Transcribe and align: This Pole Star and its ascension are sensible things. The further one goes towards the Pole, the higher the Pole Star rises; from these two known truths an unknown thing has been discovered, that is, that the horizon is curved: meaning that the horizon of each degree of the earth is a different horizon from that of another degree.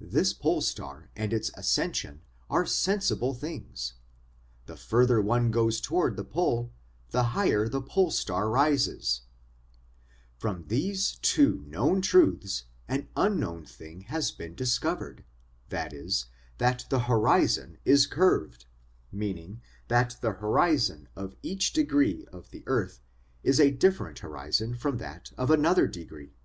This 0.00 0.32
Pole 0.32 0.60
Star 0.60 1.10
and 1.16 1.32
its 1.32 1.50
ascension 1.54 2.20
are 2.48 2.64
sensible 2.66 3.34
things. 3.34 3.94
The 4.66 4.76
further 4.76 5.20
one 5.20 5.50
goes 5.50 5.80
towards 5.80 6.14
the 6.14 6.22
Pole, 6.24 6.70
the 7.10 7.24
higher 7.34 7.68
the 7.68 7.82
Pole 7.82 8.12
Star 8.12 8.48
rises; 8.48 9.22
from 10.38 10.66
these 10.68 11.16
two 11.20 11.64
known 11.66 12.00
truths 12.00 12.66
an 12.86 13.08
unknown 13.16 13.64
thing 13.66 14.02
has 14.02 14.30
been 14.30 14.54
discovered, 14.54 15.24
that 15.70 15.92
is, 15.92 16.26
that 16.58 16.86
the 16.88 17.00
horizon 17.00 17.78
is 17.84 18.06
curved: 18.06 18.66
meaning 19.10 19.60
that 19.88 20.16
the 20.20 20.34
horizon 20.34 21.08
of 21.16 21.34
each 21.42 21.72
degree 21.72 22.24
of 22.26 22.50
the 22.50 22.62
earth 22.68 23.00
is 23.42 23.58
a 23.58 23.72
different 23.72 24.20
horizon 24.20 24.76
from 24.76 24.98
that 24.98 25.32
of 25.36 25.50
another 25.50 25.88
degree. 25.88 26.36